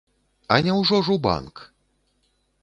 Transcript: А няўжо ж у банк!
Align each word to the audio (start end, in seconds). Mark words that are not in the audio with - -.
А 0.55 0.55
няўжо 0.67 0.97
ж 1.09 1.17
у 1.17 1.21
банк! 1.27 1.63